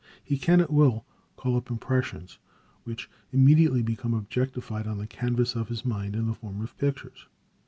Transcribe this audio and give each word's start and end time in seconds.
He 0.23 0.39
can 0.39 0.61
at 0.61 0.73
will 0.73 1.05
call 1.35 1.55
up 1.57 1.69
impressions, 1.69 2.39
which 2.85 3.07
immediately 3.31 3.83
become 3.83 4.15
objectified 4.15 4.87
on 4.87 4.97
the 4.97 5.05
canvas 5.05 5.55
of 5.55 5.67
his 5.69 5.85
mind, 5.85 6.15
in 6.15 6.25
the 6.25 6.33
form 6.33 6.59
of 6.63 6.75
pictures. 6.79 7.27